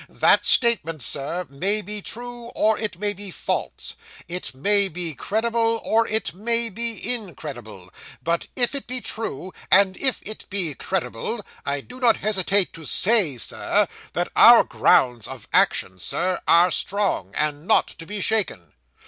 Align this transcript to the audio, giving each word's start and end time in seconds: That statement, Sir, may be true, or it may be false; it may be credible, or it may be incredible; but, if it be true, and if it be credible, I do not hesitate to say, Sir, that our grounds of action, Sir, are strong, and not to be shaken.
That 0.09 0.47
statement, 0.47 1.03
Sir, 1.03 1.45
may 1.47 1.83
be 1.83 2.01
true, 2.01 2.45
or 2.55 2.75
it 2.79 2.97
may 2.97 3.13
be 3.13 3.29
false; 3.29 3.93
it 4.27 4.51
may 4.55 4.87
be 4.87 5.13
credible, 5.13 5.79
or 5.85 6.07
it 6.07 6.33
may 6.33 6.69
be 6.69 7.13
incredible; 7.13 7.91
but, 8.23 8.47
if 8.55 8.73
it 8.73 8.87
be 8.87 8.99
true, 8.99 9.53
and 9.69 9.95
if 9.97 10.19
it 10.23 10.49
be 10.49 10.73
credible, 10.73 11.45
I 11.67 11.81
do 11.81 11.99
not 11.99 12.17
hesitate 12.17 12.73
to 12.73 12.83
say, 12.85 13.37
Sir, 13.37 13.87
that 14.13 14.31
our 14.35 14.63
grounds 14.63 15.27
of 15.27 15.47
action, 15.53 15.99
Sir, 15.99 16.39
are 16.47 16.71
strong, 16.71 17.35
and 17.35 17.67
not 17.67 17.85
to 17.89 18.07
be 18.07 18.21
shaken. 18.21 18.73